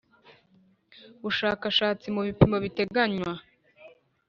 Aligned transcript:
Bushakashatsi 1.21 2.07
mu 2.15 2.21
bipimo 2.27 2.57
biteganywa 2.63 3.33